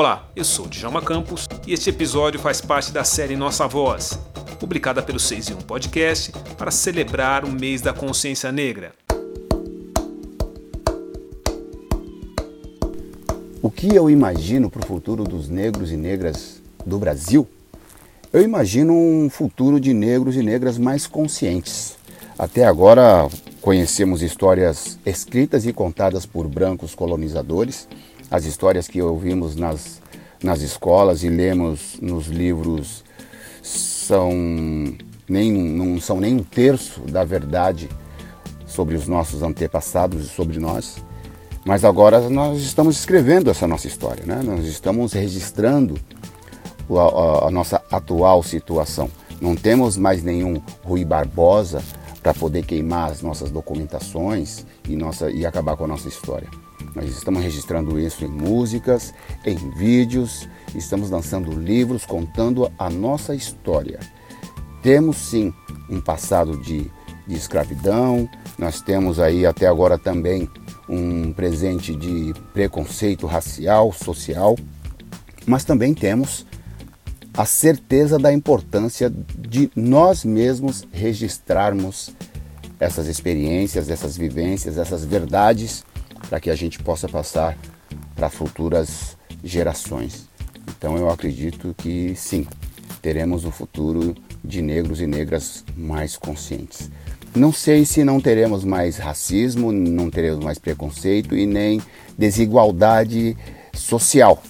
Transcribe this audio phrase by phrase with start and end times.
[0.00, 4.16] Olá, eu sou Djalma Campos e este episódio faz parte da série Nossa Voz,
[4.60, 8.92] publicada pelo 6 e 1 Podcast para celebrar o mês da consciência negra.
[13.60, 17.44] O que eu imagino para o futuro dos negros e negras do Brasil?
[18.32, 21.98] Eu imagino um futuro de negros e negras mais conscientes.
[22.38, 23.28] Até agora
[23.60, 27.88] conhecemos histórias escritas e contadas por brancos colonizadores,
[28.30, 30.00] as histórias que ouvimos nas,
[30.42, 33.04] nas escolas e lemos nos livros
[33.62, 34.32] são
[35.28, 37.88] nem, não são nem um terço da verdade
[38.66, 41.02] sobre os nossos antepassados e sobre nós.
[41.64, 44.40] Mas agora nós estamos escrevendo essa nossa história, né?
[44.42, 45.98] nós estamos registrando
[46.90, 49.10] a, a, a nossa atual situação.
[49.40, 51.82] Não temos mais nenhum Rui Barbosa
[52.22, 56.48] para poder queimar as nossas documentações e, nossa, e acabar com a nossa história.
[57.00, 59.14] Nós estamos registrando isso em músicas,
[59.46, 64.00] em vídeos, estamos lançando livros contando a nossa história.
[64.82, 65.54] Temos sim
[65.88, 66.90] um passado de,
[67.24, 68.28] de escravidão,
[68.58, 70.50] nós temos aí até agora também
[70.88, 74.56] um presente de preconceito racial, social,
[75.46, 76.44] mas também temos
[77.32, 82.10] a certeza da importância de nós mesmos registrarmos
[82.80, 85.84] essas experiências, essas vivências, essas verdades,
[86.28, 87.56] para que a gente possa passar
[88.14, 90.28] para futuras gerações.
[90.76, 92.46] Então eu acredito que sim,
[93.00, 96.90] teremos um futuro de negros e negras mais conscientes.
[97.34, 101.80] Não sei se não teremos mais racismo, não teremos mais preconceito e nem
[102.16, 103.36] desigualdade
[103.72, 104.42] social.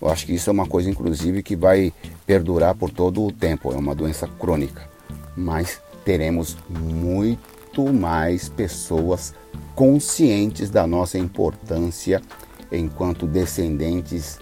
[0.00, 1.92] Eu acho que isso é uma coisa, inclusive, que vai
[2.26, 3.72] perdurar por todo o tempo.
[3.72, 4.88] É uma doença crônica.
[5.36, 9.34] Mas teremos muito mais pessoas
[9.74, 12.22] conscientes da nossa importância
[12.70, 14.38] enquanto descendentes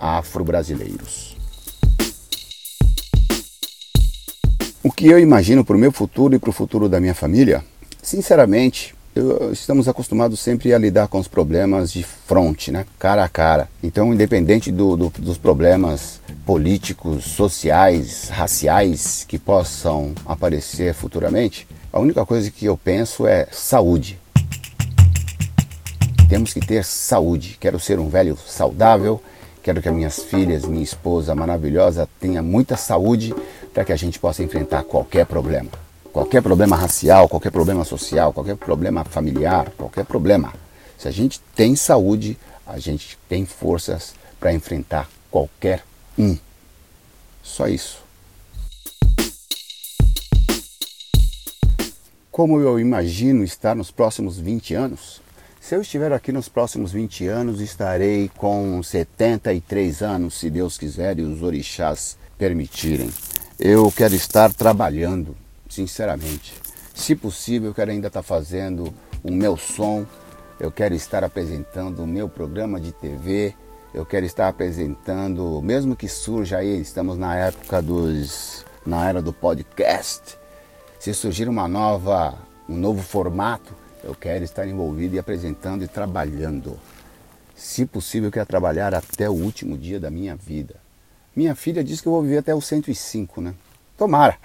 [0.00, 1.36] afro-brasileiros.
[4.82, 7.64] O que eu imagino para o meu futuro e para o futuro da minha família?
[8.02, 12.84] Sinceramente, eu, estamos acostumados sempre a lidar com os problemas de frente, né?
[12.98, 13.68] cara a cara.
[13.82, 22.26] Então, independente do, do, dos problemas políticos, sociais, raciais que possam aparecer futuramente, a única
[22.26, 24.18] coisa que eu penso é saúde.
[26.28, 27.56] Temos que ter saúde.
[27.60, 29.20] Quero ser um velho saudável.
[29.62, 33.34] Quero que as minhas filhas, minha esposa maravilhosa tenha muita saúde
[33.72, 35.70] para que a gente possa enfrentar qualquer problema.
[36.12, 40.52] Qualquer problema racial, qualquer problema social, qualquer problema familiar, qualquer problema.
[40.96, 45.82] Se a gente tem saúde, a gente tem forças para enfrentar qualquer
[46.18, 46.36] um.
[47.42, 48.02] Só isso.
[52.30, 55.23] Como eu imagino estar nos próximos 20 anos?
[55.66, 61.18] Se eu estiver aqui nos próximos 20 anos, estarei com 73 anos, se Deus quiser
[61.18, 63.08] e os orixás permitirem.
[63.58, 65.34] Eu quero estar trabalhando,
[65.66, 66.52] sinceramente.
[66.94, 68.92] Se possível, eu quero ainda estar fazendo
[69.22, 70.04] o meu som,
[70.60, 73.54] eu quero estar apresentando o meu programa de TV,
[73.94, 78.66] eu quero estar apresentando, mesmo que surja aí, estamos na época dos.
[78.84, 80.36] na era do podcast.
[81.00, 82.34] Se surgir uma nova,
[82.68, 86.78] um novo formato, eu quero estar envolvido e apresentando e trabalhando.
[87.56, 90.76] Se possível, eu quero trabalhar até o último dia da minha vida.
[91.34, 93.54] Minha filha diz que eu vou viver até os 105, né?
[93.96, 94.38] Tomara!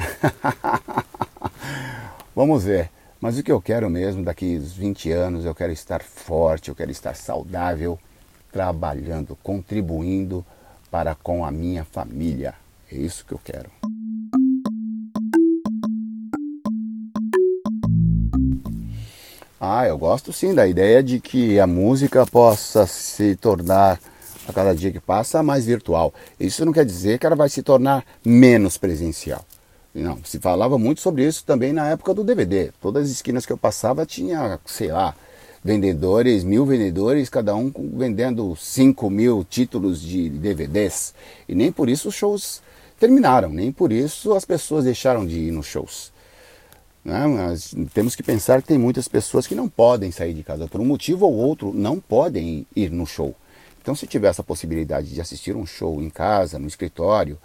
[2.36, 2.90] Vamos ver.
[3.20, 6.76] Mas o que eu quero mesmo, daqui uns 20 anos, eu quero estar forte, eu
[6.76, 8.00] quero estar saudável,
[8.52, 10.46] trabalhando, contribuindo
[10.90, 12.54] para com a minha família.
[12.90, 13.70] É isso que eu quero.
[19.62, 24.00] Ah, eu gosto sim da ideia de que a música possa se tornar,
[24.48, 26.14] a cada dia que passa, mais virtual.
[26.40, 29.44] Isso não quer dizer que ela vai se tornar menos presencial.
[29.94, 32.72] Não, se falava muito sobre isso também na época do DVD.
[32.80, 35.14] Todas as esquinas que eu passava tinha, sei lá,
[35.62, 41.14] vendedores, mil vendedores, cada um vendendo 5 mil títulos de DVDs.
[41.50, 42.62] E nem por isso os shows
[42.98, 46.14] terminaram, nem por isso as pessoas deixaram de ir nos shows.
[47.04, 47.26] Né?
[47.28, 50.82] Mas temos que pensar que tem muitas pessoas que não podem sair de casa por
[50.82, 53.36] um motivo ou outro, não podem ir no show.
[53.82, 57.38] Então, se tiver essa possibilidade de assistir um show em casa, no escritório,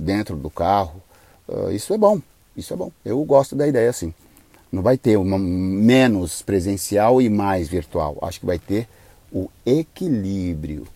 [0.00, 1.02] dentro do carro,
[1.72, 2.20] isso é bom.
[2.56, 2.90] Isso é bom.
[3.04, 4.14] Eu gosto da ideia assim.
[4.70, 8.18] Não vai ter uma menos presencial e mais virtual.
[8.22, 8.88] Acho que vai ter
[9.32, 10.86] o equilíbrio.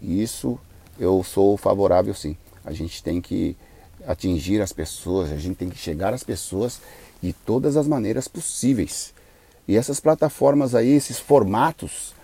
[0.00, 0.58] Isso
[0.98, 2.36] eu sou favorável sim.
[2.64, 3.56] A gente tem que
[4.06, 6.80] atingir as pessoas, a gente tem que chegar às pessoas
[7.22, 9.12] de todas as maneiras possíveis.
[9.68, 12.14] E essas plataformas aí, esses formatos,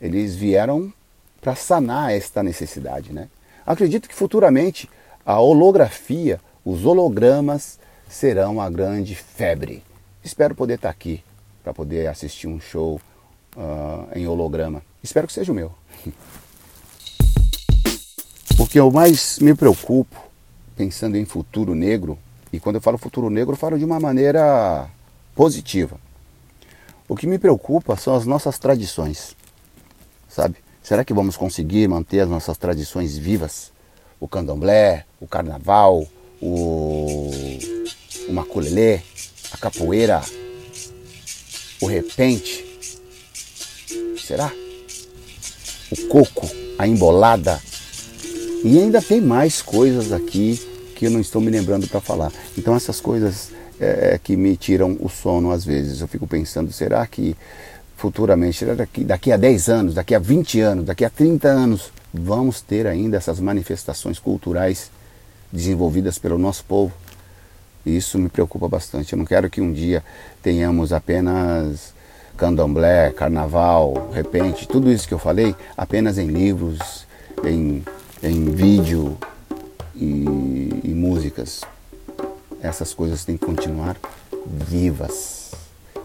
[0.00, 0.92] eles vieram
[1.40, 3.12] para sanar esta necessidade.
[3.12, 3.28] Né?
[3.66, 4.88] Acredito que futuramente
[5.24, 7.78] a holografia, os hologramas
[8.08, 9.82] serão a grande febre.
[10.22, 11.22] Espero poder estar aqui
[11.62, 13.00] para poder assistir um show
[13.56, 14.82] uh, em holograma.
[15.02, 15.72] Espero que seja o meu.
[18.58, 20.29] O que eu mais me preocupo,
[20.80, 22.18] pensando em futuro negro,
[22.50, 24.88] e quando eu falo futuro negro, eu falo de uma maneira
[25.34, 26.00] positiva.
[27.06, 29.36] O que me preocupa são as nossas tradições,
[30.26, 30.56] sabe?
[30.82, 33.70] Será que vamos conseguir manter as nossas tradições vivas?
[34.18, 36.06] O candomblé, o carnaval,
[36.40, 37.30] o,
[38.26, 39.00] o maculelê,
[39.52, 40.22] a capoeira,
[41.82, 42.64] o repente.
[44.16, 44.50] Será?
[45.92, 46.48] O coco,
[46.78, 47.60] a embolada.
[48.64, 50.69] E ainda tem mais coisas aqui
[51.00, 52.30] que eu não estou me lembrando para falar.
[52.58, 56.02] Então essas coisas é, que me tiram o sono às vezes.
[56.02, 57.34] Eu fico pensando, será que
[57.96, 61.90] futuramente, será daqui, daqui a 10 anos, daqui a 20 anos, daqui a 30 anos,
[62.12, 64.90] vamos ter ainda essas manifestações culturais
[65.50, 66.92] desenvolvidas pelo nosso povo?
[67.86, 69.14] Isso me preocupa bastante.
[69.14, 70.04] Eu não quero que um dia
[70.42, 71.94] tenhamos apenas
[72.36, 77.06] candomblé, carnaval, repente, tudo isso que eu falei, apenas em livros,
[77.42, 77.82] em,
[78.22, 79.16] em vídeo
[79.94, 81.62] e, e músicas.
[82.62, 83.96] Essas coisas têm que continuar
[84.46, 85.52] vivas.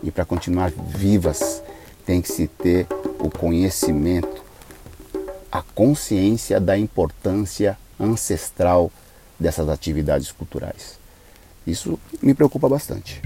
[0.04, 1.62] E para continuar vivas,
[2.06, 2.88] tem que se ter
[3.20, 4.44] o conhecimento,
[5.52, 8.92] a consciência da importância ancestral
[9.40, 10.98] dessas atividades culturais.
[11.66, 13.22] Isso me preocupa bastante.